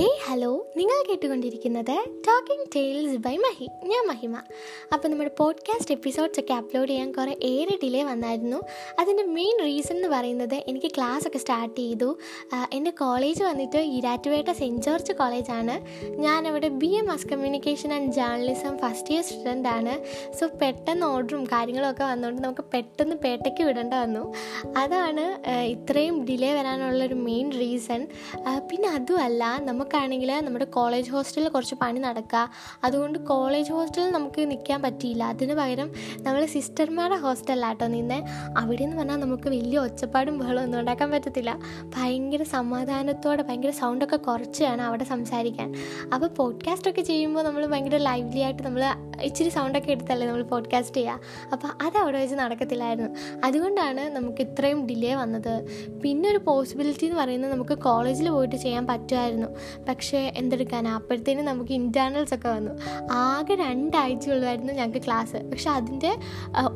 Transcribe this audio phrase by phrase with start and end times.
[0.00, 0.50] Hey hello.
[0.76, 1.96] നിങ്ങൾ കേട്ടുകൊണ്ടിരിക്കുന്നത്
[2.28, 3.66] talking tales by Mahi.
[3.84, 4.36] ഞാൻ മഹിമ.
[4.92, 8.58] അപ്പോൾ നമ്മുടെ പോഡ്കാസ്റ്റ് എപ്പിസോഡ്സ് ഒക്കെ അപ്ലോഡ് ചെയ്യാൻ കുറേ ഏറെ ഡിലേ വന്നായിരുന്നു.
[8.98, 12.18] അതിന്റെ മെയിൻ റീസൺ എന്ന് പറയുന്നത് എനിക്ക് ക്ലാസ് ഒക്കെ സ്റ്റാർട്ട് ചെയ്തു.
[12.72, 15.74] എന്റെ കോളേജ് വന്നിട്ട് ഇരാറ്റുപേട്ട സെന്റ് ജോർജ് കോളേജാണ്
[16.20, 19.94] ഞാനവിടെ B A mass communication and journalism first year student ആണ്.
[20.32, 24.24] സോ പെട്ടെന്ന് ഓർഡറും കാര്യങ്ങളൊക്കെ വന്നുകൊണ്ട് നമുക്ക് പെട്ടെന്ന് പേട്ടയ്ക്ക് വിടേണ്ട വന്നു.
[24.78, 25.26] അതാണ്
[25.74, 28.08] ഇത്രയും ഡിലേ വരാനുള്ളൊരു മെയിൻ റീസൺ
[28.70, 29.44] പിന്നെ അതുമല്ല
[29.90, 32.50] നമുക്കാണെങ്കിൽ നമ്മുടെ കോളേജ് ഹോസ്റ്റലിൽ കുറച്ച് പണി നടക്കുക
[32.84, 35.22] അതുകൊണ്ട് കോളേജ് ഹോസ്റ്റലിൽ നമുക്ക് നിൽക്കാൻ പറ്റിയില്ല.
[35.24, 35.88] അതിന് പകരം
[36.22, 38.18] നമ്മൾ സിസ്റ്റർമാരുടെ ഹോസ്റ്റലിലാട്ടോ നിന്നെ.
[38.58, 41.58] അവിടെ എന്ന് പറഞ്ഞാൽ നമുക്ക് വലിയ ഒച്ചപ്പാടും ബഹളവും ഒന്നും ഉണ്ടാക്കാൻ പറ്റത്തില്ല.
[41.96, 45.74] ഭയങ്കര സമാധാനത്തോടെ ഭയങ്കര സൗണ്ടൊക്കെ കുറച്ച് വേണം അവിടെ സംസാരിക്കാൻ.
[46.14, 48.84] അപ്പോൾ പോഡ്കാസ്റ്റൊക്കെ ചെയ്യുമ്പോൾ നമ്മൾ ഭയങ്കര ലൈവ്ലി ആയിട്ട് നമ്മൾ
[49.22, 51.20] ഇച്ചിരി സൗണ്ടൊക്കെ എടുത്തല്ലേ നമ്മൾ പോഡ്കാസ്റ്റ് ചെയ്യുക
[51.52, 53.10] അപ്പോൾ അത് അവിടെ വെച്ച് നടക്കത്തില്ലായിരുന്നു.
[53.44, 55.52] അതുകൊണ്ടാണ് നമുക്ക് ഇത്രയും ഡിലേ വന്നത്.
[56.04, 59.50] പിന്നെ ഒരു പോസിബിലിറ്റി എന്ന് പറയുന്നത് നമുക്ക് കോളേജിൽ പോയിട്ട് ചെയ്യാൻ പറ്റുമായിരുന്നു.
[59.88, 60.88] പക്ഷേ എന്തെടുക്കാൻ?
[60.88, 62.72] അപ്പോഴത്തേനും നമുക്ക് ഇന്റേർണൽസ് ഒക്കെ വന്നു.
[63.12, 66.12] ആകെ രണ്ടാഴ്ച ഉള്ളായിരുന്നു ഞങ്ങൾക്ക് ക്ലാസ് പക്ഷെ അതിന്റെ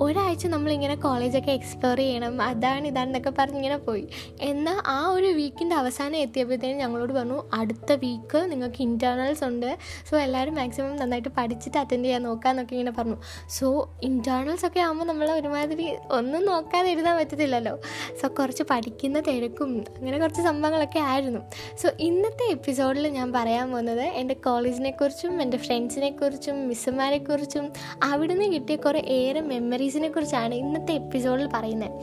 [0.02, 2.42] ഒരാഴ്ച നമ്മളിങ്ങനെ കോളേജൊക്കെ എക്സ്പ്ലോർ ചെയ്യണം.
[2.42, 4.08] അതാണ് ഇതാണെന്നൊക്കെ പറഞ്ഞ് ഇങ്ങനെ പോയി.
[4.40, 9.78] എന്നാൽ ആ ഒരു വീക്കിന്റെ അവസാനം എത്തിയപ്പോഴത്തേനും ഞങ്ങളോട് പറഞ്ഞു അടുത്ത വീക്ക് നിങ്ങൾക്ക് ഇന്റേർണൽസ് ഉണ്ട്.
[10.10, 13.16] സോ എല്ലാവരും മാക്സിമം നന്നായിട്ട് പഠിച്ചിട്ട് അറ്റൻഡ് ചെയ്യാൻ നോക്കാമെന്നൊക്കെ ഇങ്ങനെ പറഞ്ഞു.
[13.50, 17.78] സോ ഇന്റേർണൽസ് ഒക്കെ ആകുമ്പോൾ നമ്മൾ ഒരുമാതിരി ഒന്നും നോക്കാതെ എഴുതാൻ പറ്റത്തില്ലല്ലോ.
[18.22, 21.40] സോ കുറച്ച് പഠിക്കുന്ന തിരക്കും അങ്ങനെ കുറച്ച് സംഭവങ്ങളൊക്കെ ആയിരുന്നു.
[21.82, 22.44] സോ ഇന്നത്തെ
[22.84, 29.00] എപ്പിസോഡിൽ ഞാൻ പറയാൻ പോകുന്നത് എന്റെ കോളേജിനെ കുറിച്ചും എന്റെ ഫ്രണ്ട്സിനെ കുറിച്ചും മിസ്സുമാരെ കുറിച്ചും അവിടുന്ന് കിട്ടിയ കുറേ
[29.00, 31.94] ഏറെ മെമ്മറീസിനെ കുറിച്ചാണ് ഇന്നത്തെ എപ്പിസോഡിൽ പറയുന്നത്.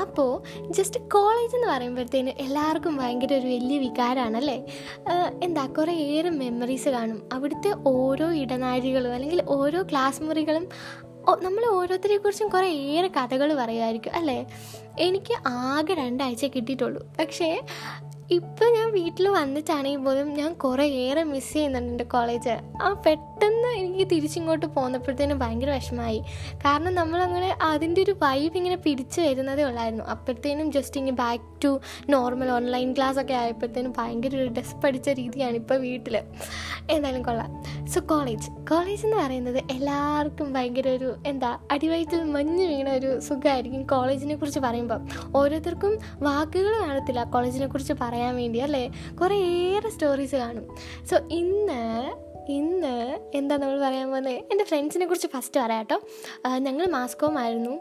[0.00, 0.30] അപ്പോൾ
[0.70, 4.58] ജസ്റ്റ് കോളേജ് എന്ന് പറയുമ്പോഴത്തേന് എല്ലാവർക്കും ഭയങ്കര ഒരു വലിയ വികാരമാണല്ലേ
[5.42, 7.20] എന്താ കുറേ ഏറെ മെമ്മറീസ് കാണും.
[7.32, 10.66] അവിടുത്തെ ഓരോ ഇടനാഴികളും അല്ലെങ്കിൽ ഓരോ ക്ലാസ് മുറികളും
[11.42, 14.38] നമ്മൾ ഓരോരുത്തരെ കുറിച്ചും കുറേ ഏറെ കഥകൾ പറയുമായിരിക്കും അല്ലേ?
[14.98, 17.02] എനിക്ക് ആകെ രണ്ടാഴ്ച കിട്ടിയിട്ടുള്ളൂ.
[17.18, 17.48] പക്ഷേ
[18.36, 24.06] ഇപ്പം ഞാൻ വീട്ടിൽ വന്നിട്ടാണെങ്കിൽ പോലും ഞാൻ കുറേ ഏറെ മിസ് ചെയ്യുന്നുണ്ട് എന്റെ കോളേജ് ആ പെട്ടെന്ന് എനിക്ക്
[24.10, 26.20] തിരിച്ചിങ്ങോട്ട് പോന്നപ്പോഴത്തേനും ഭയങ്കര വിഷമമായി
[26.64, 30.04] കാരണം നമ്മളങ്ങനെ അതിന്റെ ഒരു വൈബ് ഇങ്ങനെ പിടിച്ചു വരുന്നതേ ഉള്ളായിരുന്നു.
[30.04, 31.70] അപ്പോഴത്തേനും ജസ്റ്റ് ഇങ്ങനെ back to
[32.14, 36.16] normal online class ഒക്കെ ആയപ്പോഴത്തേനും ഭയങ്കര ഒരു ഡ്രസ് പഠിച്ച രീതിയാണ് ഇപ്പോൾ വീട്ടിൽ
[36.90, 37.50] എന്തായാലും കൊള്ളാം.
[37.94, 44.36] സോ കോളേജ് കോളേജ് എന്ന് പറയുന്നത് എല്ലാവർക്കും ഭയങ്കര ഒരു എന്താ അടിവയറ്റിൽ മഞ്ഞ് വീണ ഒരു സുഖമായിരിക്കും കോളേജിനെ
[44.36, 45.02] കുറിച്ച് പറയുമ്പോൾ
[45.38, 45.92] ഓരോരുത്തർക്കും
[46.28, 48.18] വാക്കുകൾ കാണത്തില്ല കോളേജിനെ കുറിച്ച് പറയാൻ.
[48.36, 48.84] വേണ്ടി അല്ലേ
[49.20, 50.66] കുറേയേറെ സ്റ്റോറീസ് കാണും.
[51.10, 51.84] സോ ഇന്ന്
[52.50, 52.94] ഇന്ന്
[53.34, 54.34] എന്താ നമ്മൾ പറയാൻ പോകുന്നത്?
[54.34, 55.98] എന്റെ ഫ്രണ്ട്സിനെ കുറിച്ച് ഫസ്റ്റ് പറയാം കേട്ടോ
[56.58, 57.74] ഞങ്ങൾ മാസ്കോമായിരുന്നു.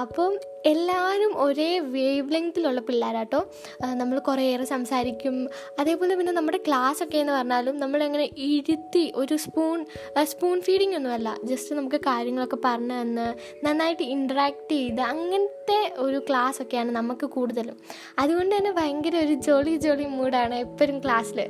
[0.00, 0.32] അപ്പം
[0.66, 3.50] എല്ലാവരും ഒരേ വേവ് ലെങ്തിലുള്ള പിള്ളേരാട്ടോ
[3.94, 5.48] നമ്മൾ കുറേയേറെ സംസാരിക്കും.
[5.78, 9.86] അതേപോലെ പിന്നെ നമ്മുടെ ക്ലാസ് ഒക്കെ എന്ന് പറഞ്ഞാലും നമ്മളങ്ങനെ ഇരുത്തി ഒരു സ്പൂൺ
[10.22, 11.36] സ്പൂൺ ഫീഡിംഗ് ഒന്നുമല്ല.
[11.44, 13.34] ജസ്റ്റ് നമുക്ക് കാര്യങ്ങളൊക്കെ പറഞ്ഞു തന്ന്
[13.66, 17.78] നന്നായിട്ട് ഇൻട്രാക്ട് ചെയ്ത് അങ്ങനത്തെ ഒരു ക്ലാസ് ഒക്കെയാണ് നമുക്ക് കൂടുതലും.
[18.18, 21.40] അതുകൊണ്ട് തന്നെ ഭയങ്കര ഒരു ജോളി ജോളി മൂഡാണ് എപ്പോഴും ക്ലാസ്സിൽ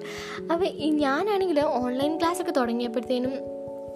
[0.52, 0.66] അപ്പോൾ
[1.04, 3.32] ഞാനാണെങ്കിൽ ഓൺലൈൻ ക്ലാസ്സൊക്കെ തുടങ്ങിയപ്പോഴത്തേനും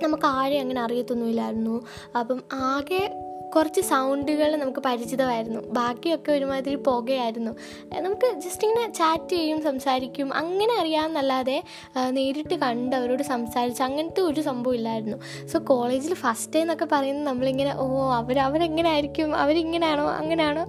[0.02, 1.86] നമുക്ക് ആരെയും അങ്ങനെ അറിയത്തൊന്നുമില്ലായിരുന്നു.
[2.18, 3.23] അപ്പം ആകെ
[3.54, 5.60] കുറച്ച് സൗണ്ടുകൾ നമുക്ക് പരിചിതമായിരുന്നു.
[5.78, 7.52] ബാക്കിയൊക്കെ ഒരുമാതിരി പുകയായിരുന്നു.
[8.00, 10.34] നമുക്ക് ജസ്റ്റ് ഇങ്ങനെ ചാറ്റ് ചെയ്യും സംസാരിക്കും.
[10.34, 11.62] അങ്ങനെ അറിയാമെന്നല്ലാതെ
[12.10, 15.18] നേരിട്ട് കണ്ട് അവരോട് സംസാരിച്ച് അങ്ങനത്തെ ഒരു സംഭവം ഇല്ലായിരുന്നു.
[15.52, 20.64] സോ കോളേജിൽ ഫസ്റ്റ് ഡേ എന്നൊക്കെ പറയുന്നത് നമ്മളിങ്ങനെ ഓ അവർ അവരെങ്ങനെ ആയിരിക്കും അവരിങ്ങനെയാണോ അങ്ങനെയാണോ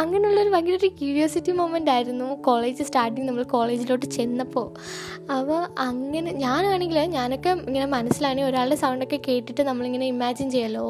[0.00, 4.68] അങ്ങനെയുള്ളൊരു ഭയങ്കര ഒരു ക്യൂരിയോസിറ്റി മൊമെന്റ് ആയിരുന്നു കോളേജ് സ്റ്റാർട്ടിങ് നമ്മൾ കോളേജിലോട്ട് ചെന്നപ്പോൾ
[5.38, 10.86] അപ്പോൾ അങ്ങനെ ഞാനാണെങ്കിൽ ഞാനൊക്കെ ഇങ്ങനെ മനസ്സിലാണെങ്കിൽ ഒരാളുടെ സൗണ്ടൊക്കെ കേട്ടിട്ട് നമ്മളിങ്ങനെ ഇമാജിൻ ചെയ്യലോ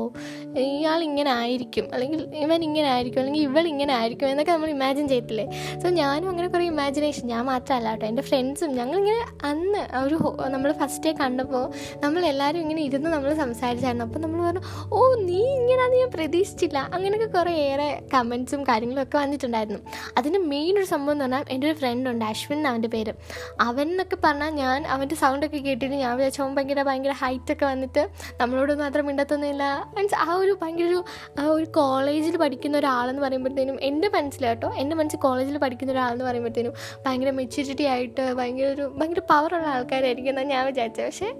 [0.57, 5.47] ഇയാൾ ഇങ്ങനെ ആയിരിക്കും അല്ലെങ്കിൽ ഇവൻ ഇങ്ങനെ ആയിരിക്കും അല്ലെങ്കിൽ ഇവൾ ഇങ്ങനെ ആയിരിക്കും എന്നൊക്കെ നമ്മൾ ഇമാജിൻ ചെയ്യത്തില്ലേ?
[5.83, 8.07] സോ ഞാനും അങ്ങനെ കുറേ ഇമാജിനേഷൻ ഞാൻ മാത്രമല്ല കേട്ടോ.
[8.07, 10.19] എന്റെ ഫ്രണ്ട്സും ഞങ്ങളിങ്ങനെ അന്ന് ഒരു
[10.55, 11.65] നമ്മൾ ഫസ്റ്റ് ഡേ കണ്ടപ്പോൾ
[12.05, 14.05] നമ്മൾ എല്ലാവരും ഇങ്ങനെ ഇരുന്ന് നമ്മൾ സംസാരിച്ചായിരുന്നു.
[14.05, 14.63] അപ്പം നമ്മൾ പറഞ്ഞു
[14.95, 16.79] ഓ നീ ഇങ്ങനെയാണെന്ന് ഞാൻ പ്രതീക്ഷിച്ചില്ല.
[16.95, 19.81] അങ്ങനെയൊക്കെ കുറേ ഏറെ കമൻസും കാര്യങ്ങളും ഒക്കെ വന്നിട്ടുണ്ടായിരുന്നു.
[20.19, 23.15] അതിന്റെ മെയിൻ ഒരു സംഭവം എന്ന് പറഞ്ഞാൽ എന്റെ ഒരു ഫ്രണ്ട് ഉണ്ട് അശ്വിൻ അവന്റെ പേര്.
[23.61, 28.03] അവൻ എന്നൊക്കെ പറഞ്ഞാൽ ഞാൻ അവന്റെ സൗണ്ടൊക്കെ കേട്ടിട്ട് ഞാൻ വിചാരിച്ചു ഭയങ്കര ഭയങ്കര ഹൈറ്റൊക്കെ വന്നിട്ട്
[28.41, 29.65] നമ്മളോട് മാത്രം മിണ്ടത്തൊന്നുമില്ല.
[29.97, 31.01] മീൻസ് ആ ഒരു ഭയങ്കര ഒരു
[31.39, 36.73] ആ ഒരു കോളേജിൽ പഠിക്കുന്ന ഒരാളെന്ന് പറയുമ്പോഴത്തേനും എന്റെ മനസ്സിൽ കേട്ടോ എന്റെ മനസ്സിൽ കോളേജിൽ പഠിക്കുന്ന ഒരാളെന്ന് പറയുമ്പോഴത്തേനും
[37.07, 41.35] ഭയങ്കര മെച്യൂരിറ്റി ആയിട്ട് ഭയങ്കര ഒരു ഭയങ്കര പവറുള്ള ആൾക്കാരായിരിക്കും എന്നാണ് ഞാൻ വിചാരിച്ചത് പക്ഷേ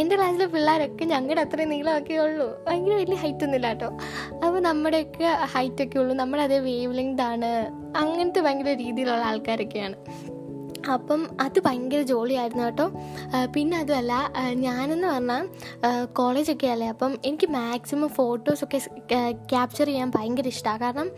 [0.00, 2.64] എന്റെ ക്ലാസ്സിലെ പിള്ളേരൊക്കെ ഞങ്ങളുടെ അത്രയും നീളമൊക്കെ ഉള്ളൂ.
[2.68, 3.86] ഭയങ്കര വലിയ ഹൈറ്റ് ഒന്നുമില്ല കേട്ടോ
[4.34, 6.16] അപ്പോൾ നമ്മുടെയൊക്കെ ഹൈറ്റൊക്കെ ഉള്ളൂ.
[6.16, 7.70] നമ്മുടെ അതേ വേവ് ലെങ്ത് ആണ്.
[7.96, 9.94] അങ്ങനത്തെ ഭയങ്കര രീതിയിലുള്ള ആൾക്കാരൊക്കെയാണ്.
[10.92, 12.86] അപ്പം അത് ഭയങ്കര ജോളിയായിരുന്നു കേട്ടോ.
[13.54, 14.12] പിന്നെ അതുമല്ല
[14.56, 15.44] ഞാനെന്ന് പറഞ്ഞാൽ
[16.12, 18.78] കോളേജൊക്കെ അല്ലേ അപ്പം എനിക്ക് മാക്സിമം ഫോട്ടോസൊക്കെ
[19.50, 21.08] ക്യാപ്ചർ ചെയ്യാൻ ഭയങ്കര ഇഷ്ടമാണ് കാരണം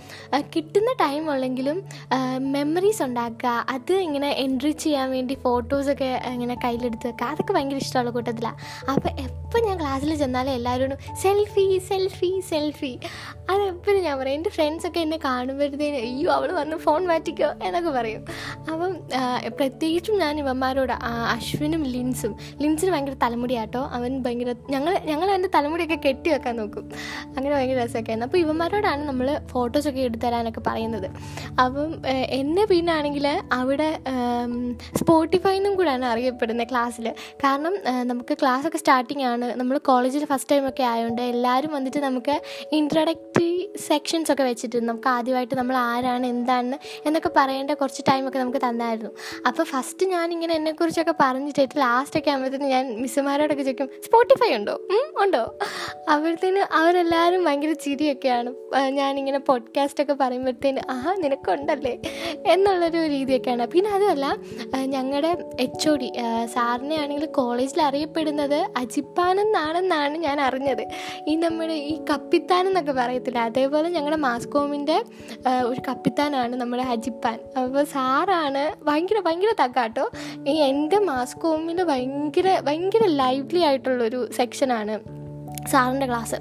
[0.56, 1.79] കിട്ടുന്ന ടൈം ഉള്ളെങ്കിലും
[2.38, 8.59] മെമ്മറീസ് ഉണ്ടാക്കുക അത് ഇങ്ങനെ എൻട്രി ചെയ്യാൻ വേണ്ടി ഫോട്ടോസൊക്കെ ഇങ്ങനെ കയ്യിലെടുത്ത് വെക്കുക അതൊക്കെ ഭയങ്കര ഇഷ്ടമുള്ള കൂട്ടത്തിലാണ്
[8.91, 12.93] അപ്പോൾ എപ്പോൾ ഞാൻ ക്ലാസ്സിൽ ചെന്നാലും എല്ലാവരോടും സെൽഫി സെൽഫി സെൽഫി
[13.50, 18.23] അതെപ്പോഴും ഞാൻ പറയും എന്റെ ഫ്രണ്ട്സൊക്കെ എന്നെ കാണുമ്പോഴത്തേന് അയ്യോ അവൾ വന്ന് ഫോൺ മാറ്റിക്കോ എന്നൊക്കെ പറയും.
[18.73, 18.93] അപ്പം
[19.60, 20.94] പ്രത്യേകിച്ചും ഞാൻ ഇവന്മാരോട്
[21.34, 22.32] അശ്വിനും ലിൻസും.
[22.62, 23.82] ലിൻസിന് ഭയങ്കര തലമുടിയാട്ടോ.
[23.96, 26.84] അവൻ ഭയങ്കര ഞങ്ങൾ ഞങ്ങൾ അവന്റെ തലമുടിയൊക്കെ കെട്ടി വെക്കാൻ നോക്കും.
[27.37, 31.08] അങ്ങനെ ഭയങ്കര രസമൊക്കെ ആയിരുന്നു അപ്പോൾ ഇവന്മാരോടാണ് നമ്മൾ ഫോട്ടോസൊക്കെ എടുത്തു തരാനൊക്കെ പറയുന്നത്.
[31.64, 31.90] അപ്പം
[32.40, 33.26] എന്നെ പിന്നെ ആണെങ്കിൽ
[33.60, 33.88] അവിടെ
[35.00, 37.06] സ്പോട്ടിഫൈന്നും കൂടാണ് അറിയപ്പെടുന്നത് ക്ലാസ്സിൽ
[37.44, 37.75] കാരണം
[38.10, 42.34] നമുക്ക് ക്ലാസ്സൊക്കെ സ്റ്റാർട്ടിംഗ് ആണ് നമ്മൾ കോളേജിൽ ഫസ്റ്റ് ടൈമൊക്കെ ആയതുകൊണ്ട് എല്ലാവരും വന്നിട്ട് നമുക്ക്
[42.78, 43.52] ഇൻട്രഡക്ടറി
[43.88, 46.76] സെക്ഷൻസ് ഒക്കെ വെച്ചിട്ട് നമുക്ക് ആദ്യമായിട്ട് നമ്മൾ ആരാണ് എന്താണ്
[47.06, 49.12] എന്നൊക്കെ പറയേണ്ട കുറച്ച് ടൈമൊക്കെ നമുക്ക് തന്നായിരുന്നു.
[49.48, 54.80] അപ്പോൾ ഫസ്റ്റ് ഞാൻ ഞാനിങ്ങനെ എന്നെക്കുറിച്ചൊക്കെ പറഞ്ഞിട്ട് ലാസ്റ്റൊക്കെ ആകുമ്പോഴത്തേന് ഞാൻ മിസ്സുമാരോടൊക്കെ ചോദിക്കും സ്പോട്ടിഫൈ ഉണ്ടോ?
[55.22, 55.58] ഉണ്ടോ?
[56.12, 58.54] അപ്പോഴത്തേന് അവരെല്ലാവരും ഭയങ്കര ചിരിയൊക്കെയാണ്.
[58.88, 61.98] ഞാനിങ്ങനെ പോഡ്കാസ്റ്റൊക്കെ പറയുമ്പോഴത്തേന് ആഹാ നിനക്കുണ്ടല്ലേ?
[62.46, 63.66] എന്നുള്ളൊരു രീതിയൊക്കെയാണ്.
[63.66, 64.36] പിന്നെ അതുമല്ല
[64.84, 66.12] ഞങ്ങളുടെ എച്ച് ഒ ഡി
[66.54, 70.88] സാറിനെ ആണെങ്കിൽ കോളേജിൽ അറിയപ്പെടുന്നത് അജിപ്പാനെന്നാണെന്നാണ് ഞാൻ അറിഞ്ഞത്.
[71.28, 73.38] ഈ നമ്മുടെ ഈ കപ്പിത്താൻ എന്നൊക്കെ പറയത്തില്ല?
[73.38, 75.04] അതേപോലെ ഞങ്ങളുടെ മാസ്കോമിന്റെ
[75.66, 77.40] ഒരു കപ്പിത്താനാണ് നമ്മുടെ അജിപ്പാൻ.
[77.62, 80.11] അപ്പോൾ സാറാണ് ഭയങ്കര ഭയങ്കര തക്കാട്ടോ
[80.49, 85.19] ഈ എന്റെ മാസ്കോമിൽ ഭയങ്കര ഭയങ്കര ലൈവ്ലി ആയിട്ടുള്ളൊരു സെക്ഷനാണ്
[85.69, 86.35] സാറിന്റെ ക്ലാസ്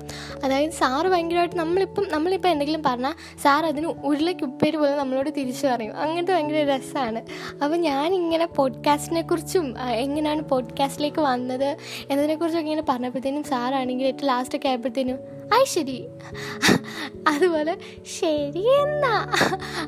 [0.43, 3.13] അതായത് സാറ് ഭയങ്കരമായിട്ട് നമ്മളിപ്പം നമ്മളിപ്പോൾ എന്തെങ്കിലും പറഞ്ഞാൽ
[3.43, 5.97] സാർ അതിന് ഉരുളയ്ക്ക് ഉപ്പേര് പോലെ നമ്മളോട് തിരിച്ചു പറയും.
[5.97, 7.21] അങ്ങനത്തെ ഭയങ്കര രസമാണ്
[7.63, 11.77] അപ്പോൾ ഞാനിങ്ങനെ പോഡ്കാസ്റ്റിനെ കുറിച്ചും എങ്ങനെയാണ് പോഡ്കാസ്റ്റിലേക്ക് വന്നത്
[12.09, 15.19] എന്നതിനെക്കുറിച്ചൊക്കെ ഇങ്ങനെ പറഞ്ഞപ്പോഴത്തേനും സാറാണെങ്കിൽ ഏറ്റവും ലാസ്റ്റൊക്കെ ആയപ്പോഴത്തേനും
[15.53, 15.97] ആയി ശരി.
[17.27, 17.73] അതുപോലെ
[18.19, 19.13] ശരി എന്നാ.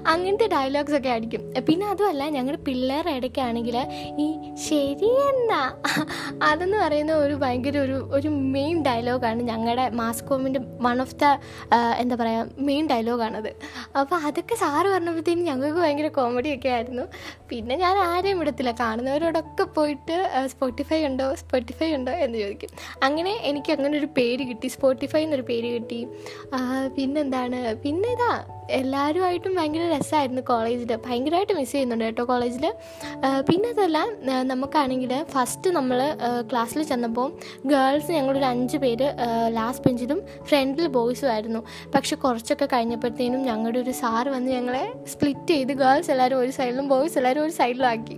[0.08, 3.78] അങ്ങനത്തെ ഡയലോഗ്സ് ഒക്കെ അടിക്കും പിന്നെ അതുമല്ല ഞങ്ങളുടെ പിള്ളേരുടെ ഇടയ്ക്കാണെങ്കിൽ
[4.20, 4.28] ഈ
[4.68, 5.62] ശരി എന്നാ.
[6.44, 11.26] അതെന്ന് പറയുന്ന ഒരു ഭയങ്കര ഒരു ഒരു മെയിൻ ഡയലോഗാണ് ഞങ്ങളുടെ മാസ്കോമിന്റെ വൺ ഓഫ് ദ
[11.98, 13.52] എന്താ പറയുക മെയിൻ ഡയലോഗാണത്
[14.00, 17.06] അപ്പോൾ അതൊക്കെ സാറ് പറഞ്ഞപ്പോഴത്തേക്കും ഞങ്ങൾക്ക് ഭയങ്കര കോമഡിയൊക്കെ ആയിരുന്നു.
[17.50, 18.72] പിന്നെ ഞാൻ ആരെയും വിടത്തില്ല.
[18.80, 20.18] കാണുന്നവരോടൊക്കെ പോയിട്ട്
[20.48, 22.72] സ്പോട്ടിഫൈ ഉണ്ടോ സ്പോട്ടിഫൈ ഉണ്ടോ എന്ന് ചോദിക്കും.
[23.04, 24.68] അങ്ങനെ എനിക്ക് അങ്ങനെ ഒരു പേര് കിട്ടി.
[24.68, 26.00] സ്പോട്ടിഫൈ എന്നൊരു പേര് കിട്ടി.
[26.96, 27.60] പിന്നെന്താണ്?
[27.84, 28.32] പിന്നെ ഇതാ
[28.78, 32.66] എല്ലാവരുമായിട്ടും ഭയങ്കര രസമായിരുന്നു കോളേജിൽ ഭയങ്കരമായിട്ട് മിസ് ചെയ്യുന്നുണ്ട് കേട്ടോ കോളേജിൽ
[33.50, 34.00] പിന്നെ അതല്ല
[34.52, 36.00] നമുക്കാണെങ്കിൽ ഫസ്റ്റ് നമ്മൾ
[36.52, 37.28] ക്ലാസ്സിൽ ചെന്നപ്പോൾ
[37.66, 39.08] ഗേൾസ് ഞങ്ങളൊരു അഞ്ച് പേര്
[39.58, 41.64] ലാസ്റ്റ് ബെഞ്ചിലും ഫ്രണ്ടിൽ ബോയ്സും ആയിരുന്നു
[41.96, 44.84] പക്ഷെ കുറച്ചൊക്കെ കഴിഞ്ഞപ്പോഴത്തേനും ഞങ്ങളുടെ ഒരു സാറ് വന്ന് ഞങ്ങളെ
[45.14, 48.18] സ്പ്ലിറ്റ് ചെയ്ത് ഗേൾസ് എല്ലാവരും ഒരു സൈഡിലും ബോയ്സ് എല്ലാവരും ഒരു സൈഡിലും ആക്കി.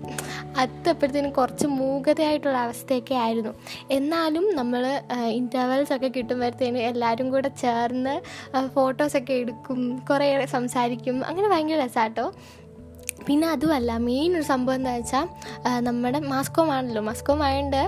[0.62, 3.54] അത്തപ്പോഴത്തേനും കുറച്ച് മൂകതയായിട്ടുള്ള അവസ്ഥയൊക്കെ ആയിരുന്നു.
[3.98, 4.84] എന്നാലും നമ്മൾ
[5.40, 8.16] ഇന്റർവെൽസ് ഒക്കെ കിട്ടുമ്പോഴത്തേനും എല്ലാവരും കൂടെ ചേർന്ന്
[8.76, 9.80] ഫോട്ടോസൊക്കെ എടുക്കും.
[10.10, 11.26] കുറേ സംസാരിക്കും.
[11.26, 12.34] അങ്ങനെ ഭയങ്കര രസമാട്ടോ
[13.28, 15.26] പിന്നെ അതുമല്ല മെയിൻ ഒരു സംഭവം എന്താ വെച്ചാൽ
[15.88, 17.02] നമ്മുടെ മാസ്കോം ആണല്ലോ.
[17.10, 17.82] മാസ്കോം ആയതുകൊണ്ട്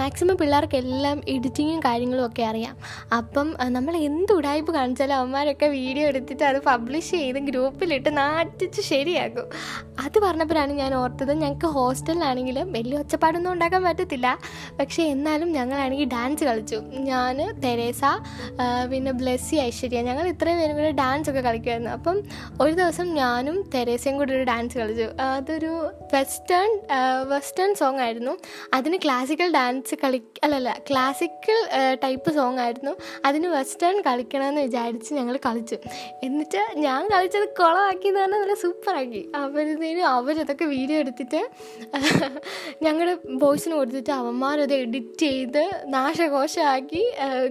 [0.00, 2.74] മാക്സിമം പിള്ളേർക്ക് എല്ലാം എഡിറ്റിങ്ങും കാര്യങ്ങളും ഒക്കെ അറിയാം.
[3.18, 9.46] അപ്പം നമ്മൾ എന്ത് ഉടായ്പ് കാണിച്ചാലും അവന്മാരൊക്കെ വീഡിയോ എടുത്തിട്ട് അത് പബ്ലിഷ് ചെയ്ത് ഗ്രൂപ്പിലിട്ട് നാട്ടിച്ച് ശരിയാക്കും.
[10.04, 14.28] അത് പറഞ്ഞപ്പോഴാണ് ഞാൻ ഓർത്തത് ഞങ്ങൾക്ക് ഹോസ്റ്റലിലാണെങ്കിലും വലിയ ഒച്ചപ്പാടൊന്നും ഉണ്ടാക്കാൻ പറ്റത്തില്ല.
[14.80, 16.78] പക്ഷേ എന്നാലും ഞങ്ങളാണെങ്കിൽ ഡാൻസ് കളിച്ചു.
[17.10, 18.02] ഞാൻ തെരേസ
[18.92, 22.16] പിന്നെ ബ്ലെസ്സി ഐശ്വര്യ ഞങ്ങൾ ഇത്രയും പേരും കൂടെ ഡാൻസ് ഒക്കെ കളിക്കുമായിരുന്നു അപ്പം
[22.62, 25.72] ഒരു ദിവസം ഞാനും തെരേസയും കൂടി ഒരു ഡാൻസ് കളിച്ചു അതൊരു
[26.14, 26.70] വെസ്റ്റേൺ
[27.32, 28.34] വെസ്റ്റേൺ സോങ് ആയിരുന്നു.
[28.76, 31.58] അതിന് ക്ലാസിക്കൽ ഡാൻസ് കളി അല്ലല്ല ക്ലാസിക്കൽ
[32.04, 32.92] ടൈപ്പ് സോങ് ആയിരുന്നു.
[33.28, 35.78] അതിന് വെസ്റ്റേൺ കളിക്കണമെന്ന് വിചാരിച്ച് ഞങ്ങൾ കളിച്ചു.
[36.26, 41.40] എന്നിട്ട് ഞാൻ കളിച്ചത് കുളമാക്കി എന്ന് പറഞ്ഞാൽ നല്ല സൂപ്പറാക്കി അവരുന്നതിന് അവരതൊക്കെ വീഡിയോ എടുത്തിട്ട്
[42.86, 45.62] ഞങ്ങളുടെ ബോയ്സിന് കൊടുത്തിട്ട് അവന്മാരത് എഡിറ്റ് ചെയ്ത്
[45.96, 47.02] നാശകോശമാക്കി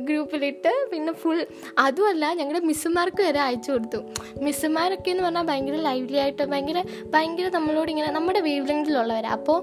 [0.10, 1.40] ഗ്രൂപ്പിലിട്ട് പിന്നെ ഫുൾ
[1.86, 4.00] അതുമല്ല ഞങ്ങളുടെ മിസ്സുമാർക്ക് വരെ അയച്ചു കൊടുത്തു.
[4.46, 6.80] മിസ്സുമാരൊക്കെ എന്ന് പറഞ്ഞാൽ ഭയങ്കര ലൈവ്ലി ആയിട്ട് ഭയങ്കര
[7.14, 9.58] ഭയങ്കര നമ്മളോട് ഇങ്ങനെ നമ്മുടെ വേവ് ലെങ്തിലുള്ളവരാണ് അപ്പോൾ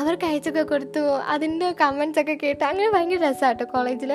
[0.00, 1.02] അവർക്ക് അയച്ചൊക്കെ കൊടുത്തു
[1.34, 4.12] അതിന്റെ കമൻസ് ഒക്കെ കേട്ട് അങ്ങനെ ഭയങ്കര രസമാട്ടോ കോളേജിൽ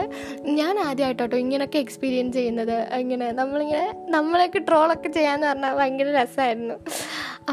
[0.60, 2.76] ഞാൻ ആദ്യമായിട്ടോ ഇങ്ങനെയൊക്കെ എക്സ്പീരിയൻസ് ചെയ്യുന്നത്.
[3.00, 6.76] ഇങ്ങനെ നമ്മളിങ്ങനെ നമ്മളെയൊക്കെ ട്രോളൊക്കെ ചെയ്യാന്ന് പറഞ്ഞാൽ ഭയങ്കര രസമായിരുന്നു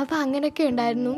[0.00, 1.14] അപ്പോൾ അങ്ങനെയൊക്കെ ഉണ്ടായിരുന്നു.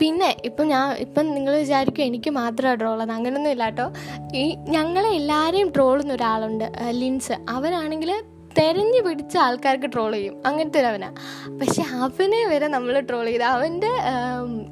[0.00, 3.86] പിന്നെ ഇപ്പം ഞാൻ ഇപ്പം നിങ്ങൾ വിചാരിക്കും എനിക്ക് മാത്രമാണ് ട്രോളത് അങ്ങനെയൊന്നും ഇല്ല കേട്ടോ
[4.34, 4.44] ഈ
[4.76, 6.64] ഞങ്ങളെ എല്ലാവരെയും ട്രോളുന്ന ഒരാളുണ്ട്
[7.00, 7.36] ലിൻസ്.
[7.48, 8.12] അവനാണെങ്കിൽ
[8.58, 10.34] തെരഞ്ഞു പിടിച്ച ആൾക്കാർക്ക് ട്രോൾ ചെയ്യും.
[10.48, 11.08] അങ്ങനത്തെ ഒരു അവനാ.
[11.60, 13.90] പക്ഷെ അവനെ വരെ നമ്മൾ ട്രോൾ ചെയ്ത് അവന്റെ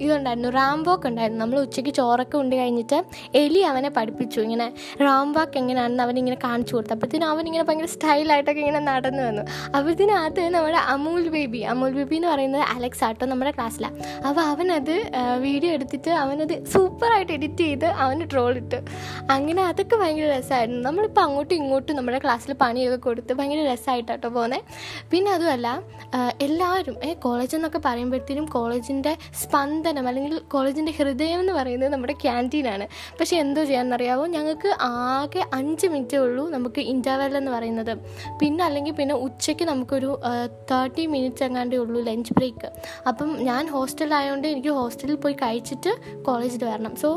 [0.04, 1.40] ഇതുണ്ടായിരുന്നു റാംബോക്ക് ഉണ്ടായിരുന്നു.
[1.44, 2.98] നമ്മൾ ഉച്ചയ്ക്ക് ചോറൊക്കെ ഉണ്ട് കഴിഞ്ഞിട്ട്
[3.40, 4.38] എലി അവനെ പഠിപ്പിച്ചു.
[4.46, 4.66] ഇങ്ങനെ
[5.06, 6.94] റാംബോക്ക് എങ്ങനെയാണെന്ന് അവനിങ്ങനെ കാണിച്ചു കൊടുത്തു.
[6.96, 9.44] അപ്പോഴത്തേനും അവനിങ്ങനെ ഭയങ്കര സ്റ്റൈലായിട്ടൊക്കെ ഇങ്ങനെ നടന്നു വന്നു.
[9.74, 13.98] അപ്പോഴത്തേനും അത് നമ്മുടെ അമൂൽ ബേബി അമൂൽ ബേബി എന്ന് പറയുന്നത് അലക്സ് ആട്ടോ നമ്മുടെ ക്ലാസ്സിലാണ്
[14.28, 14.94] അപ്പോൾ അവനത്
[15.46, 18.80] വീഡിയോ എടുത്തിട്ട് അവനത് സൂപ്പറായിട്ട് എഡിറ്റ് ചെയ്ത് അവന് ട്രോൾ ഇട്ട്.
[19.36, 20.80] അങ്ങനെ അതൊക്കെ ഭയങ്കര രസമായിരുന്നു.
[20.88, 24.64] നമ്മളിപ്പോൾ അങ്ങോട്ടും ഇങ്ങോട്ടും നമ്മുടെ ക്ലാസ്സിൽ പണിയൊക്കെ കൊടുത്ത് ഭയങ്കര രസമായിട്ടാട്ടോ പോകുന്നത്
[25.12, 25.68] പിന്നെ അതുമല്ല
[26.40, 29.12] എല്ലാവരും ഏ കോളേജ് എന്നൊക്കെ പറയുമ്പോഴത്തേനും കോളേജിന്റെ
[29.42, 32.86] സ്പന്ദനം അല്ലെങ്കിൽ കോളേജിന്റെ ഹൃദയം എന്ന് പറയുന്നത് നമ്മുടെ ക്യാന്റീനാണ്
[33.18, 37.92] പക്ഷേ എന്തോ ചെയ്യാമെന്നറിയാവോ ഞങ്ങൾക്ക് ആകെ അഞ്ച് മിനിറ്റേ ഉള്ളൂ നമുക്ക് ഇന്റർവെൽ എന്ന് പറയുന്നത്.
[38.40, 40.10] പിന്നെ അല്ലെങ്കിൽ പിന്നെ ഉച്ചയ്ക്ക് നമുക്കൊരു
[40.70, 42.68] തേർട്ടി മിനിറ്റ്സ് എങ്ങാണ്ടേ ഉള്ളൂ ലഞ്ച് ബ്രേക്ക്
[43.10, 45.92] അപ്പം ഞാൻ ഹോസ്റ്റലായതുകൊണ്ട് എനിക്ക് ഹോസ്റ്റലിൽ പോയി കഴിച്ചിട്ട്
[46.28, 46.94] കോളേജിൽ വരണം.
[47.02, 47.08] സോ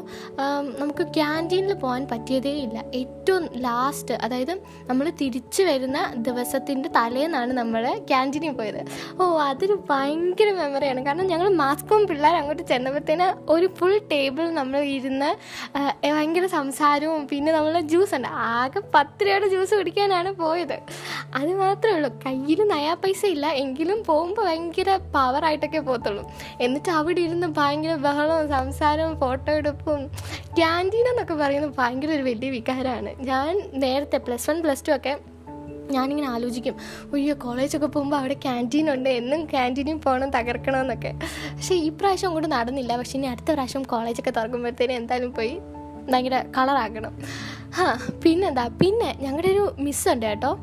[0.81, 2.77] നമുക്ക് ക്യാന്റീനിൽ പോകാൻ പറ്റിയതേ ഇല്ല.
[3.01, 4.53] ഏറ്റവും ലാസ്റ്റ് അതായത്
[4.89, 5.99] നമ്മൾ തിരിച്ചു വരുന്ന
[6.45, 8.81] ദിവസത്തിന്റെ തലേന്നാണ് നമ്മൾ ക്യാന്റീനിൽ പോയത്.
[9.21, 15.29] ഓ അതൊരു ഭയങ്കര മെമ്മറിയാണ് കാരണം ഞങ്ങൾ മാസ്കും പിള്ളേർ അങ്ങോട്ട് ചെന്നപ്പോഴത്തേന് ഒരു ഫുൾ ടേബിൾ നമ്മൾ ഇരുന്ന്
[16.05, 18.29] ഭയങ്കര സംസാരവും പിന്നെ നമ്മൾ ജ്യൂസ് ഉണ്ട്.
[18.57, 20.77] ആകെ പത്ത് രൂപയുടെ ജ്യൂസ് കുടിക്കാനാണ് പോയത്.
[21.39, 22.11] അത് മാത്രമേ ഉള്ളൂ.
[22.25, 23.45] കയ്യിൽ നയാ പൈസ ഇല്ല.
[23.63, 26.25] എങ്കിലും പോകുമ്പോൾ ഭയങ്കര പവറായിട്ടൊക്കെ പോകത്തുള്ളൂ.
[26.65, 30.01] എന്നിട്ട് അവിടെ ഇരുന്ന് ഭയങ്കര ബഹളവും സംസാരവും ഫോട്ടോ എടുപ്പും.
[30.59, 33.13] ക്യാന്റീൻ എന്നൊക്കെ പറയുന്നത് ഭയങ്കര ഒരു വലിയ വികാരമാണ്.
[33.31, 33.53] ഞാൻ
[33.85, 35.13] നേരത്തെ പ്ലസ് വൺ പ്ലസ് ടു ഒക്കെ
[35.91, 36.75] ഞാനിങ്ങനെ ആലോചിക്കും
[37.13, 41.13] അയ്യോ കോളേജൊക്കെ പോകുമ്പോൾ അവിടെ ക്യാന്റീൻ ഉണ്ട് എന്നും ക്യാന്റീനിൽ പോകണം തകർക്കണമെന്നൊക്കെ.
[41.55, 42.97] പക്ഷേ ഈ പ്രാവശ്യം കൊണ്ട് നടന്നില്ല.
[42.97, 45.59] പക്ഷേ ഇനി അടുത്ത പ്രാവശ്യം കോളേജൊക്കെ തുറക്കുമ്പോഴത്തേനും എന്തായാലും പോയി
[46.09, 47.17] ഭയങ്കര കളറാക്കണം
[47.79, 48.67] ആ പിന്നെന്താ?
[48.67, 50.59] പിന്നെ ഞങ്ങളുടെ ഒരു മിസ്സുണ്ട് കേട്ടോ.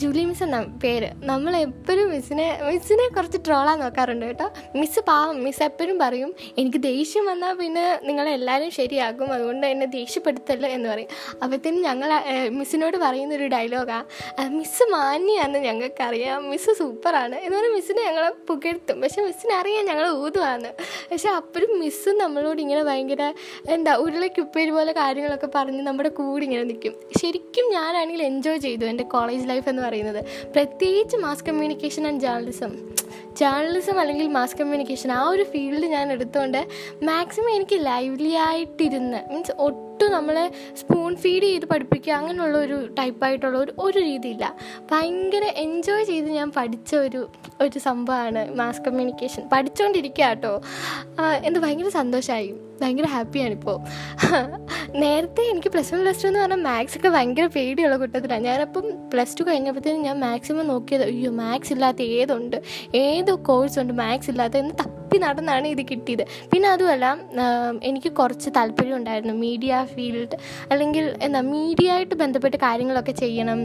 [0.00, 1.08] ജൂലി മിസ് എന്ന പേര്.
[1.30, 4.46] നമ്മൾ എപ്പോഴും മിസ്സിനെ മിസ്സിനെ കുറച്ച് ട്രോളാൻ നോക്കാറുണ്ട് കേട്ടോ.
[4.76, 10.88] മിസ് പാവം മിസ് എപ്പോഴും പറയും എനിക്ക് ദേഷ്യം വന്നാൽ പിന്നെ നിങ്ങളെല്ലാവരും ശരിയാകും അതുകൊണ്ട് എന്നെ ദേഷ്യപ്പെടുത്തല്ലോ എന്ന്
[10.92, 11.10] പറയും.
[11.42, 12.12] അപ്പോഴത്തേനും ഞങ്ങൾ
[12.58, 19.00] മിസ്സിനോട് പറയുന്നൊരു ഡയലോഗാണ് മിസ്സ് മാന്യാന്ന് ഞങ്ങൾക്കറിയാം മിസ്സ് സൂപ്പറാണ് എന്ന് പറഞ്ഞാൽ മിസ്സിനെ ഞങ്ങളെ പുകഴ്ത്തും.
[19.00, 20.72] പക്ഷെ മിസ്സിനെ അറിയാം ഞങ്ങൾ ഊതുവാന്ന്.
[21.10, 23.22] പക്ഷെ അപ്പോഴും മിസ്സ് നമ്മളോട് ഇങ്ങനെ ഭയങ്കര
[23.76, 29.48] എന്താ ഉരുളക്കുപ്പേര് പോലെ കാര്യങ്ങളൊക്കെ പറഞ്ഞ് നമ്മുടെ കൂടെ ഇങ്ങനെ നിൽക്കും ശരിക്കും ഞാനാണെങ്കിൽ എൻജോയ് ചെയ്തു എന്റെ കോളേജ്
[29.48, 30.24] ലൈഫ് എന്ന് പറയുന്നത്.
[30.52, 32.72] പ്രത്യേകിച്ച് mass communication and journalism
[33.40, 36.66] journalism അല്ലെങ്കിൽ മാസ് കമ്മ്യൂണിക്കേഷൻ ആ ഒരു ഫീൽഡ് ഞാൻ എടുത്തുകൊണ്ട്
[37.02, 43.72] മാക്സിമം എനിക്ക് ലൈവ്ലി ആയിട്ടിരുന്ന് മീൻസ് ഒട്ടും നമ്മളെ സ്പൂൺ ഫീഡ് ചെയ്ത് പഠിപ്പിക്കുക അങ്ങനെയുള്ള ഒരു ടൈപ്പായിട്ടുള്ള ഒരു
[43.78, 44.54] ഒരു രീതിയില്ല.
[44.90, 47.28] ഭയങ്കര എൻജോയ് ചെയ്ത് ഞാൻ പഠിച്ച ഒരു
[47.60, 50.62] ഒരു സംഭവമാണ് മാസ് കമ്മ്യൂണിക്കേഷൻ പഠിച്ചുകൊണ്ടിരിക്കുക കേട്ടോ
[51.44, 53.78] എന്ത് ഭയങ്കര സന്തോഷമായി ഭയങ്കര ഹാപ്പിയാണിപ്പോൾ
[54.94, 59.40] നേരത്തെ എനിക്ക് പ്ലസ് വൺ പ്ലസ് ടു എന്ന് പറഞ്ഞാൽ മാത്സ് ഒക്കെ ഭയങ്കര പേടിയുള്ള കൂട്ടത്തിലാണ് ഞാനപ്പം പ്ലസ്
[59.40, 62.62] ടു കഴിഞ്ഞപ്പോഴത്തേനും ഞാൻ മാക്സിമം നോക്കിയത് അയ്യോ മാത്സ് ഇല്ലാത്ത ഏതുണ്ട്?
[62.94, 63.92] ഏത് കോഴ്സ് ഉണ്ട്?
[63.92, 64.56] മാത്സ് ഇല്ലാത്ത?
[64.56, 64.74] എന്ന്
[65.24, 66.24] നടന്നാണ് ഇത് കിട്ടിയത്.
[66.52, 67.06] പിന്നെ അതുമല്ല
[67.90, 69.34] എനിക്ക് കുറച്ച് താല്പര്യം ഉണ്ടായിരുന്നു.
[69.44, 70.36] മീഡിയ ഫീൽഡ്
[70.72, 73.60] അല്ലെങ്കിൽ എന്താ മീഡിയ ആയിട്ട് ബന്ധപ്പെട്ട് കാര്യങ്ങളൊക്കെ ചെയ്യണം.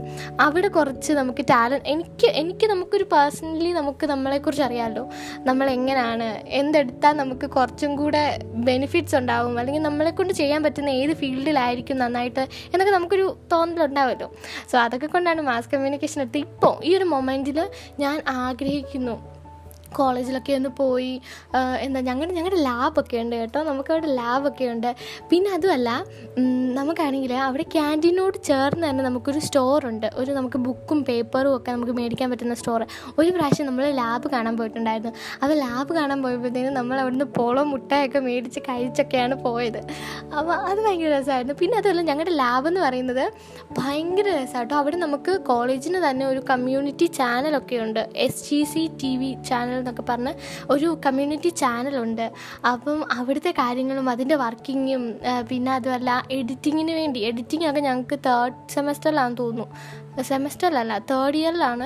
[0.45, 5.03] അവിടെ കുറച്ച് നമുക്ക് ടാലന്റ് എനിക്ക് എനിക്ക് നമുക്കൊരു പേഴ്സണലി നമുക്ക് നമ്മളെക്കുറിച്ച് അറിയാമല്ലോ
[5.49, 6.29] നമ്മൾ എങ്ങനെയാണ്
[6.61, 8.23] എന്തെടുത്താൽ നമുക്ക് കുറച്ചും കൂടെ
[8.69, 14.29] ബെനിഫിറ്റ്സ് ഉണ്ടാവും അല്ലെങ്കിൽ നമ്മളെക്കൊണ്ട് ചെയ്യാൻ പറ്റുന്ന ഏത് ഫീൽഡിലായിരിക്കും നന്നായിട്ട് എന്നൊക്കെ നമുക്കൊരു തോന്നലുണ്ടാവുമല്ലോ
[14.71, 17.59] സോ അതൊക്കെ കൊണ്ടാണ് മാസ് കമ്മ്യൂണിക്കേഷൻ എടുത്ത് ഇപ്പോൾ ഈ ഒരു മൊമെന്റിൽ
[18.03, 19.15] ഞാൻ ആഗ്രഹിക്കുന്നു.
[19.99, 21.13] കോളേജിലൊക്കെ ഒന്ന് പോയി
[21.85, 23.59] എന്താ ഞങ്ങളുടെ ഞങ്ങളുടെ ലാബൊക്കെ ഉണ്ട് കേട്ടോ.
[23.69, 24.89] നമുക്കവിടെ ലാബൊക്കെ ഉണ്ട്.
[25.31, 25.89] പിന്നെ അതുമല്ല
[26.79, 32.55] നമുക്കാണെങ്കിൽ അവിടെ ക്യാന്റീനോട് ചേർന്ന് തന്നെ നമുക്കൊരു സ്റ്റോറുണ്ട് ഒരു നമുക്ക് ബുക്കും പേപ്പറും ഒക്കെ നമുക്ക് മേടിക്കാൻ പറ്റുന്ന
[32.61, 32.81] സ്റ്റോർ
[33.19, 35.13] ഒരു പ്രാവശ്യം നമ്മൾ ലാബ് കാണാൻ പോയിട്ടുണ്ടായിരുന്നു.
[35.41, 39.79] അപ്പോൾ ലാബ് കാണാൻ പോയപ്പോഴത്തേനും നമ്മൾ അവിടുന്ന് പോളോ മുട്ടയൊക്കെ മേടിച്ച് കഴിച്ചൊക്കെയാണ് പോയത്.
[40.37, 41.55] അപ്പോൾ അത് ഭയങ്കര രസമായിരുന്നു.
[41.61, 43.25] പിന്നെ അതുമല്ല ഞങ്ങളുടെ ലാബ് എന്ന് പറയുന്നത്
[43.79, 48.01] ഭയങ്കര രസമാട്ടോ അവിടെ നമുക്ക് കോളേജിന് തന്നെ ഒരു കമ്മ്യൂണിറ്റി ചാനലൊക്കെ ഉണ്ട്.
[48.25, 50.33] S G C T V channel എന്നൊക്കെ പറഞ്ഞ്
[50.75, 52.25] ഒരു കമ്മ്യൂണിറ്റി ചാനലുണ്ട്
[52.73, 55.03] അപ്പം അവിടുത്തെ കാര്യങ്ങളും അതിന്റെ വർക്കിങ്ങും
[55.49, 57.19] പിന്നെ അതുമല്ല എഡിറ്റിങ്ങിന് വേണ്ടി.
[57.31, 59.67] എഡിറ്റിംഗ് ഒക്കെ ഞങ്ങൾക്ക് തേർഡ് സെമസ്റ്ററിലാണെന്ന് തോന്നുന്നു.
[60.21, 61.85] സെമസ്റ്ററിലല്ല തേർഡ് ഇയറിലാണ്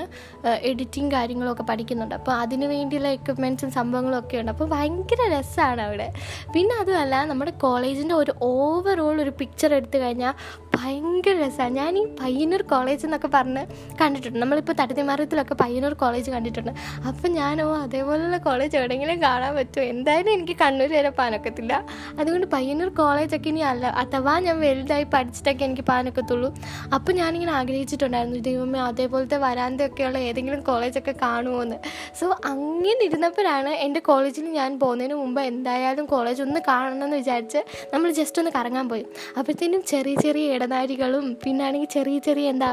[0.69, 2.15] എഡിറ്റിംഗ് കാര്യങ്ങളൊക്കെ പഠിക്കുന്നുണ്ട്.
[2.15, 4.51] അപ്പോൾ അതിന് വേണ്ടിയുള്ള എക്യുപ്മെന്റ്സും സംഭവങ്ങളും ഒക്കെ ഉണ്ട്.
[4.51, 6.07] അപ്പോൾ ഭയങ്കര രസമാണ് അവിടെ.
[6.55, 10.33] പിന്നെ അതുമല്ല നമ്മുടെ കോളേജിന്റെ ഒരു ഓവറോൾ ഒരു പിക്ചർ എടുത്തു കഴിഞ്ഞാൽ
[10.77, 13.63] ഭയങ്കര രസമാണ് ഞാൻ ഈ പയ്യന്നൂർ കോളേജ് എന്നൊക്കെ പറഞ്ഞ്
[13.99, 14.39] കണ്ടിട്ടുണ്ട്.
[14.43, 16.71] നമ്മളിപ്പോൾ തട്ടിമാറത്തിലൊക്കെ പയ്യന്നൂർ കോളേജ് കണ്ടിട്ടുണ്ട്.
[17.09, 21.73] അപ്പം ഞാനോ അതേപോലെയുള്ള കോളേജ് എവിടെയെങ്കിലും കാണാൻ പറ്റുമോ എന്തായാലും എനിക്ക് കണ്ണൂർ വരെ പാനൊക്കത്തില്ല.
[22.19, 26.49] അതുകൊണ്ട് പയ്യന്നൂർ കോളേജൊക്കെ ഇനി അല്ല അഥവാ ഞാൻ വലുതായി പഠിച്ചിട്ടൊക്കെ എനിക്ക് പാനൊക്കത്തുള്ളൂ.
[26.97, 31.79] അപ്പം ഞാനിങ്ങനെ ആഗ്രഹിച്ചിട്ടുണ്ടായിരുന്നു ദൈവമേ അതേപോലത്തെ വരാന്തയൊക്കെയുള്ള ഏതെങ്കിലും കോളേജൊക്കെ കാണുമോ എന്ന്
[32.19, 37.59] സോ അങ്ങനെ ഇരുന്നപ്പോഴാണ് എന്റെ കോളേജിൽ ഞാൻ പോകുന്നതിന് മുമ്പ് എന്തായാലും കോളേജ് ഒന്ന് കാണണം എന്ന് വിചാരിച്ച്
[37.93, 39.05] നമ്മൾ ജസ്റ്റ് ഒന്ന് കറങ്ങാൻ പോയി.
[39.37, 42.69] അപ്പോഴത്തേനും ചെറിയ ചെറിയ ഇടനാരികളും പിന്നാണെങ്കിൽ ചെറിയ ചെറിയ എന്താ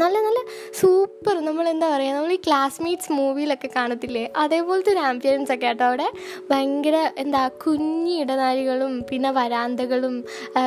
[0.00, 0.40] നല്ല നല്ല
[0.80, 4.24] സൂപ്പർ നമ്മൾ എന്താ പറയുക നമ്മൾ ഈ ക്ലാസ്മേറ്റ്സ് മൂവിയിലൊക്കെ കാണത്തില്ലേ?
[4.36, 6.08] അതേപോലത്തെ ഒരു ആംബിയൻസ് ഒക്കെ കേട്ടോ അവിടെ.
[6.50, 10.14] ഭയങ്കര എന്താ കുഞ്ഞി ഇടനാഴികളും പിന്നെ വരാന്തകളും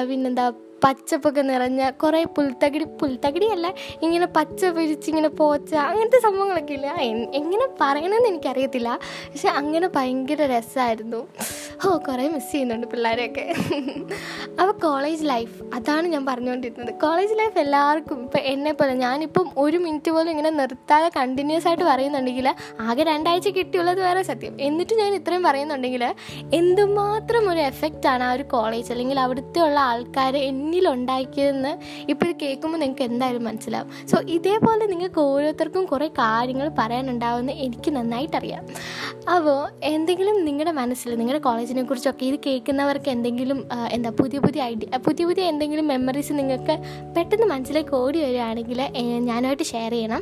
[0.10, 0.48] പിന്നെന്താ
[0.84, 3.68] പച്ചപ്പൊക്കെ നിറഞ്ഞ കുറേ പുൽത്തകിടി പുൽത്തകിടിയല്ല
[4.02, 6.88] ഇങ്ങനെ പച്ച പിരിച്ച് ഇങ്ങനെ പോച്ച അങ്ങനത്തെ സംഭവങ്ങളൊക്കെ ഇല്ല?
[7.42, 8.90] എങ്ങനെ പറയണമെന്ന് എനിക്കറിയത്തില്ല.
[9.32, 11.22] പക്ഷെ അങ്ങനെ ഭയങ്കര രസമായിരുന്നു
[11.86, 13.46] ഓ കുറേ മിസ് ചെയ്യുന്നുണ്ട് പിള്ളേരെയൊക്കെ.
[14.60, 20.12] അപ്പോൾ കോളേജ് ലൈഫ് അതാണ് ഞാൻ പറഞ്ഞുകൊണ്ടിരുന്നത് കോളേജ് ലൈഫ് എല്ലാവർക്കും ഇപ്പം എന്നെ പോലെ ഞാനിപ്പം ഒരു മിനിറ്റ്
[20.12, 22.48] പോലും ഇങ്ങനെ നിർത്താതെ കണ്ടിന്യൂസ് ആയിട്ട് പറയുന്നുണ്ടെങ്കിൽ
[22.88, 24.54] ആകെ രണ്ടാഴ്ച കിട്ടിയുള്ളത് വേറെ സത്യം.
[24.68, 26.04] എന്നിട്ട് ഞാൻ ഇത്രയും പറയുന്നുണ്ടെങ്കിൽ
[26.60, 30.36] എന്തുമാത്രം ഒരു എഫക്റ്റാണ് ആ ഒരു കോളേജ് അല്ലെങ്കിൽ അവിടുത്തെ ഉള്ള ആൾക്കാർ
[30.70, 31.72] എന്നിലുണ്ടാക്കിയതെന്ന്
[32.14, 33.92] ഇപ്പോൾ കേൾക്കുമ്പോൾ നിങ്ങൾക്ക് എന്തായാലും മനസ്സിലാവും.
[34.10, 38.64] സോ ഇതേപോലെ നിങ്ങൾക്ക് ഓരോരുത്തർക്കും കുറേ കാര്യങ്ങൾ പറയാനുണ്ടാവുമെന്ന് എനിക്ക് നന്നായിട്ടറിയാം.
[39.36, 39.58] അപ്പോൾ
[39.94, 43.60] എന്തെങ്കിലും നിങ്ങളുടെ മനസ്സിൽ നിങ്ങളുടെ കോളേജിനെ കുറിച്ചൊക്കെ ഇത് കേൾക്കുന്നവർക്ക് എന്തെങ്കിലും
[43.96, 46.76] എന്താ പുതിയ പുതിയ ഐഡിയ പുതിയ പുതിയ എന്തെങ്കിലും മെമ്മറീസ് നിങ്ങൾക്ക്
[47.16, 48.82] പെട്ടെന്ന് മനസ്സിലേക്ക് ഓടി വരികയാണെങ്കിൽ
[49.30, 50.22] ഞാനായിട്ട് ഷെയർ ചെയ്യണം.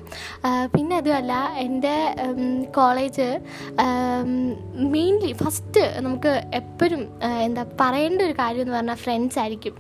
[0.76, 1.34] പിന്നെ അതുമല്ല
[1.66, 1.96] എന്റെ
[2.80, 3.28] കോളേജ്
[4.96, 7.04] മെയിൻലി ഫസ്റ്റ് നമുക്ക് എപ്പോഴും
[7.48, 9.76] എന്താ പറയേണ്ട ഒരു കാര്യം എന്ന് പറഞ്ഞാൽ ഫ്രണ്ട്സ് ആയിരിക്കും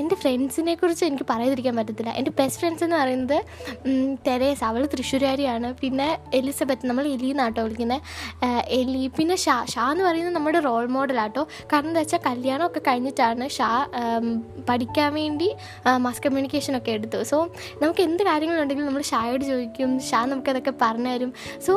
[0.00, 2.12] എന്റെ ഫ്രണ്ട്സിനെ കുറിച്ച് എനിക്ക് പറയാതിരിക്കാൻ പറ്റത്തില്ല.
[2.20, 3.38] എന്റെ ബെസ്റ്റ് ഫ്രണ്ട്സ് എന്ന് പറയുന്നത്
[4.28, 4.62] തെരേസ്.
[4.68, 5.68] അവൾ തൃശ്ശൂരുകാരിയാണ്.
[5.82, 8.00] പിന്നെ എലിസബത്ത് നമ്മൾ എലി എന്നാട്ടോ വിളിക്കുന്നത്
[8.80, 9.04] എലി.
[9.18, 11.42] പിന്നെ ഷാ ഷാ എന്ന് പറയുന്നത് നമ്മുടെ റോൾ മോഡലാട്ടോ
[11.72, 13.70] കാരണം എന്താ വെച്ചാൽ കല്യാണമൊക്കെ കഴിഞ്ഞിട്ടാണ് ഷാ
[14.68, 15.48] പഠിക്കാൻ വേണ്ടി
[16.06, 17.38] മാസ് കമ്മ്യൂണിക്കേഷനൊക്കെ എടുത്തു സോ
[17.82, 19.90] നമുക്ക് എന്ത് കാര്യങ്ങളുണ്ടെങ്കിലും നമ്മൾ ഷായോട് ചോദിക്കും.
[20.10, 21.32] ഷാ നമുക്കതൊക്കെ പറഞ്ഞു തരും.
[21.66, 21.72] സോ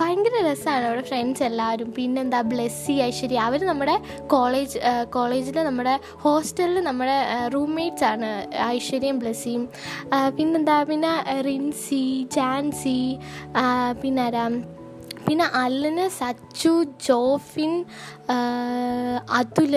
[0.00, 1.88] ഭയങ്കര രസമാണ് അവിടെ ഫ്രണ്ട്സ് എല്ലാവരും.
[1.98, 3.38] പിന്നെന്താ ബ്ലെസ്സി ഐശ്വര്യ.
[3.48, 3.94] അവർ നമ്മുടെ
[4.34, 4.78] കോളേജ്
[5.16, 7.16] കോളേജിൽ നമ്മുടെ ഹോസ്റ്റലിൽ നമ്മുടെ
[7.54, 8.30] റൂംമേറ്റ്സ് ആണ്.
[8.64, 9.68] ഐശ്വര്യയും ബ്ലസ്സിയും.
[10.36, 10.82] പിന്നെന്താ?
[10.82, 12.02] പിന്നെ റിൻസി
[12.36, 12.98] ജാൻസി
[14.02, 14.46] പിന്നെ ആരാ?
[15.28, 16.72] പിന്നെ അല്ലന് സച്ചു
[17.06, 17.72] ജോഫിൻ
[19.30, 19.74] അതുൽ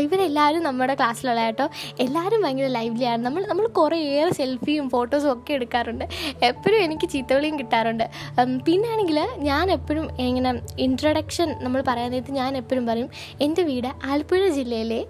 [0.00, 1.66] ഇവരെല്ലാവരും നമ്മുടെ ക്ലാസ്സിലുള്ള കേട്ടോ.
[2.04, 6.04] എല്ലാവരും ഭയങ്കര ലൈവ്ലിയാണ് നമ്മൾ നമ്മൾ കുറേയേറെ സെൽഫിയും ഫോട്ടോസും ഒക്കെ എടുക്കാറുണ്ട്.
[6.50, 8.06] എപ്പോഴും എനിക്ക് ചീത്തവിളിയും കിട്ടാറുണ്ട്.
[8.68, 9.18] പിന്നാണെങ്കിൽ
[9.48, 10.52] ഞാൻ എപ്പോഴും ഇങ്ങനെ
[10.86, 13.08] ഇൻട്രൊഡക്ഷൻ നമ്മൾ പറയാൻ നേരത്ത് ഞാൻ എപ്പോഴും പറയും
[13.46, 15.00] എന്റെ വീട് ആലപ്പുഴ ജില്ലയിലെ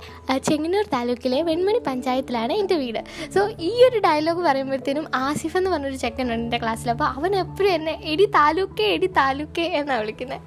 [0.49, 3.01] ചെങ്ങന്നൂർ താലൂക്കിലെ വെൺമണി പഞ്ചായത്തിലാണ് എന്റെ വീട്.
[3.35, 7.95] സോ ഈ ഒരു ഡയലോഗ് പറയുമ്പോഴത്തേനും ആസിഫ് എന്ന് പറഞ്ഞൊരു ചെക്കനുണ്ട് എന്റെ ക്ലാസ്സിൽ അപ്പോൾ അവൻ എപ്പോഴും എന്നെ
[8.13, 10.41] എടി താലൂക്കേ എടി താലൂക്കേ എന്നാണ് വിളിക്കുന്നത്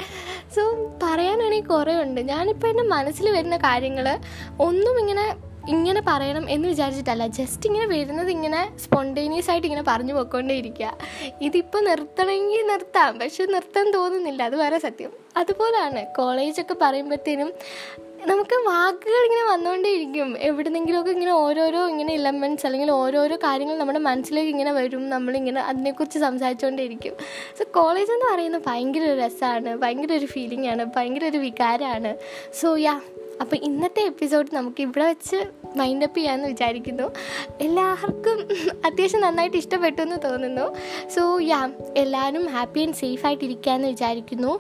[0.55, 0.61] സോ
[1.03, 4.07] പറയാനാണെങ്കിൽ കുറേ ഉണ്ട് ഞാനിപ്പോൾ എന്റെ മനസ്സിൽ വരുന്ന കാര്യങ്ങൾ
[4.61, 5.35] ഒന്നും ഇങ്ങനെ
[5.69, 7.27] ഇങ്ങനെ പറയണം എന്ന് വിചാരിച്ചിട്ടല്ല.
[7.27, 10.97] ജസ്റ്റ് ഇങ്ങനെ വരുന്നത് ഇങ്ങനെ സ്പോണ്ടേനിയസ് ആയിട്ട് ഇങ്ങനെ പറഞ്ഞു പോയിക്കൊണ്ടേ ഇരിക്കുക
[11.41, 14.43] ഇതിപ്പോൾ നിർത്തണമെങ്കിൽ നിർത്താം പക്ഷെ നിർത്താൻ തോന്നുന്നില്ല.
[14.43, 15.11] അത് വേറെ സത്യം.
[15.37, 17.53] അതുപോലാണ് കോളേജൊക്കെ പറയുമ്പോഴത്തേനും
[18.25, 24.71] നമുക്ക് വാക്കുകൾ ഇങ്ങനെ വന്നുകൊണ്ടേയിരിക്കും എവിടെന്നെങ്കിലുമൊക്കെ ഇങ്ങനെ ഓരോരോ ഇങ്ങനെ ഇലമെന്റ്സ് അല്ലെങ്കിൽ ഓരോരോ കാര്യങ്ങൾ നമ്മുടെ മനസ്സിലേക്ക് ഇങ്ങനെ
[24.71, 25.09] വരും.
[25.09, 27.13] നമ്മളിങ്ങനെ അതിനെക്കുറിച്ച് സംസാരിച്ചുകൊണ്ടേയിരിക്കും
[27.59, 30.85] സോ കോളേജ് എന്ന് പറയുന്നത് ഭയങ്കര ഒരു രസമാണ് ഭയങ്കര ഒരു ഫീലിംഗ് ആണ്.
[30.95, 32.17] ഭയങ്കര ഒരു വികാരമാണ്
[32.61, 33.01] സോ യാ
[33.41, 35.37] അപ്പോൾ ഇന്നത്തെ എപ്പിസോഡ് നമുക്ക് ഇവിടെ വെച്ച്
[35.79, 37.07] മൈൻഡപ്പ് ചെയ്യാമെന്ന് വിചാരിക്കുന്നു.
[37.65, 38.37] എല്ലാവർക്കും
[38.87, 40.65] അത്യാവശ്യം നന്നായിട്ട് ഇഷ്ടപ്പെട്ടു എന്ന് തോന്നുന്നു.
[41.15, 41.59] സോ യാ
[42.03, 44.51] എല്ലാവരും ഹാപ്പി ആൻഡ് സേഫ് ആയിട്ട് ഇരിക്കാമെന്ന് വിചാരിക്കുന്നു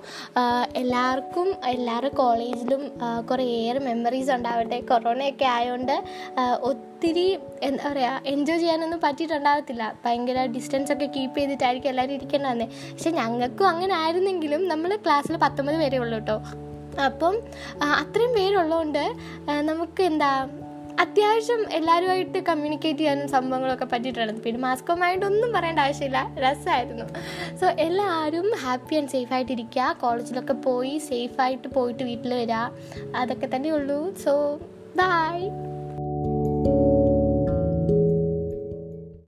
[0.81, 2.83] എല്ലാവർക്കും എല്ലാവരുടെ കോളേജിലും
[3.31, 4.79] കുറേയേറെ മെമ്മറീസ് ഉണ്ടാവട്ടെ.
[4.91, 5.95] കൊറോണയൊക്കെ ആയതുകൊണ്ട്
[6.71, 7.27] ഒത്തിരി
[7.69, 12.69] എന്താ പറയുക എൻജോയ് ചെയ്യാനൊന്നും പറ്റിയിട്ടുണ്ടാകത്തില്ല ഭയങ്കര ഡിസ്റ്റൻസ് ഒക്കെ കീപ്പ് ചെയ്തിട്ടായിരിക്കും എല്ലാവരും ഇരിക്കേണ്ടതെന്ന്.
[12.93, 16.37] പക്ഷെ ഞങ്ങൾക്കും അങ്ങനെ ആയിരുന്നെങ്കിലും നമ്മൾ ക്ലാസ്സിൽ പത്തൊമ്പത് പേരേ ഉള്ളൂ കേട്ടോ
[16.99, 17.35] അപ്പം
[17.81, 19.15] അത്രയും പേരുള്ളതുകൊണ്ട്
[19.61, 20.47] നമുക്ക് എന്താ
[20.99, 26.33] അത്യാവശ്യം എല്ലാവരുമായിട്ട് കമ്മ്യൂണിക്കേറ്റ് ചെയ്യാനും സംഭവങ്ങളൊക്കെ പറ്റിയിട്ടുണ്ട് പിന്നെ മാസ്കോമായിട്ട് ഒന്നും പറയേണ്ട ആവശ്യമില്ല.
[26.39, 27.05] രസമായിരുന്നു
[27.61, 32.53] സോ എല്ലാവരും ഹാപ്പി ആൻഡ് സേഫ് ആയിട്ടിരിക്കുക കോളേജിലൊക്കെ പോയി സേഫായിട്ട് പോയിട്ട് വീട്ടിൽ വരിക
[33.15, 34.59] അതൊക്കെ തന്നെ ഉള്ളൂ സോ
[34.95, 35.49] ബൈ